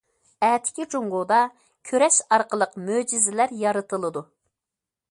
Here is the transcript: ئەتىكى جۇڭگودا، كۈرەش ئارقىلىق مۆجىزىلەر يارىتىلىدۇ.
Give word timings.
ئەتىكى 0.45 0.87
جۇڭگودا، 0.93 1.37
كۈرەش 1.91 2.17
ئارقىلىق 2.31 2.75
مۆجىزىلەر 2.89 3.57
يارىتىلىدۇ. 3.63 4.27